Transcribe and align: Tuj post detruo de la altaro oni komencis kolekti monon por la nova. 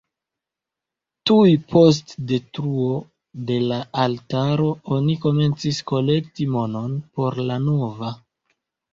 Tuj 1.29 1.49
post 1.73 2.13
detruo 2.31 2.95
de 3.49 3.57
la 3.71 3.77
altaro 4.03 4.65
oni 4.95 5.15
komencis 5.25 5.81
kolekti 5.91 6.47
monon 6.55 6.97
por 7.19 7.37
la 7.51 7.59
nova. 7.67 8.11